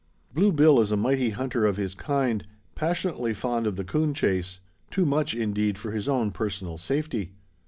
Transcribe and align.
Blue 0.33 0.51
Bill 0.51 0.79
is 0.81 0.91
a 0.91 0.97
mighty 0.97 1.29
hunter 1.29 1.63
of 1.67 1.77
his 1.77 1.93
kind, 1.93 2.43
passionately 2.73 3.35
fond 3.35 3.67
of 3.67 3.75
the 3.75 3.83
coon 3.83 4.15
chase 4.15 4.59
too 4.89 5.05
much, 5.05 5.35
indeed, 5.35 5.77
for 5.77 5.91
his 5.91 6.09
own 6.09 6.31
personal 6.31 6.79
safety. 6.79 7.33